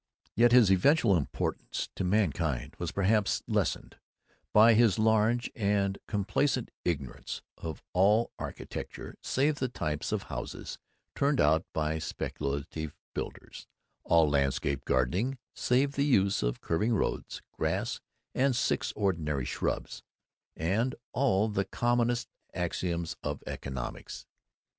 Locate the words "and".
5.55-5.99, 18.33-18.55, 20.55-20.95